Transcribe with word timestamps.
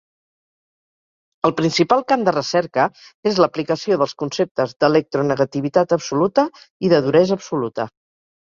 El 1.49 1.53
principal 1.59 2.01
camp 2.13 2.23
de 2.29 2.33
recerca 2.37 2.85
és 3.33 3.39
l'aplicació 3.43 3.99
dels 4.03 4.15
conceptes 4.23 4.73
d'electronegativitat 4.85 5.95
absoluta 5.99 6.49
i 6.89 6.93
de 6.97 7.05
duresa 7.11 7.39
absoluta. 7.43 7.91